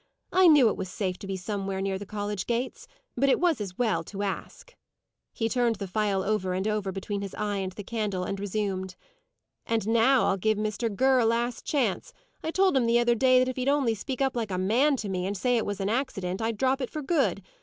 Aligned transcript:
I 0.33 0.47
knew 0.47 0.67
it 0.67 0.77
was 0.77 0.89
safe 0.89 1.19
to 1.19 1.27
be 1.27 1.37
somewhere 1.37 1.79
near 1.79 1.99
the 1.99 2.07
college 2.07 2.47
gates; 2.47 2.87
but 3.15 3.29
it 3.29 3.39
was 3.39 3.61
as 3.61 3.77
well 3.77 4.03
to 4.05 4.23
ask." 4.23 4.73
He 5.31 5.47
turned 5.47 5.75
the 5.75 5.85
phial 5.85 6.23
over 6.23 6.53
and 6.53 6.67
over 6.67 6.91
between 6.91 7.21
his 7.21 7.35
eye 7.35 7.57
and 7.57 7.71
the 7.73 7.83
candle, 7.83 8.23
and 8.23 8.39
resumed; 8.39 8.95
"And 9.67 9.87
now 9.89 10.25
I'll 10.25 10.37
give 10.37 10.57
Mr. 10.57 10.89
Ger 10.97 11.19
a 11.19 11.25
last 11.27 11.65
chance. 11.65 12.13
I 12.43 12.49
told 12.49 12.75
him 12.75 12.87
the 12.87 12.97
other 12.97 13.13
day 13.13 13.37
that 13.37 13.47
if 13.47 13.57
he'd 13.57 13.69
only 13.69 13.93
speak 13.93 14.23
up 14.23 14.35
like 14.35 14.49
a 14.49 14.57
man 14.57 14.95
to 14.95 15.07
me, 15.07 15.27
and 15.27 15.37
say 15.37 15.55
it 15.55 15.67
was 15.67 15.79
an 15.79 15.87
accident, 15.87 16.41
I'd 16.41 16.57
drop 16.57 16.81
it 16.81 16.89
for 16.89 17.03
good. 17.03 17.43